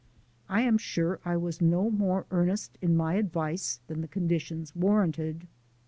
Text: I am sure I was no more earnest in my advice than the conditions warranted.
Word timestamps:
I 0.49 0.61
am 0.61 0.79
sure 0.79 1.19
I 1.23 1.37
was 1.37 1.61
no 1.61 1.91
more 1.91 2.25
earnest 2.31 2.75
in 2.81 2.97
my 2.97 3.13
advice 3.13 3.81
than 3.85 4.01
the 4.01 4.07
conditions 4.07 4.75
warranted. 4.75 5.45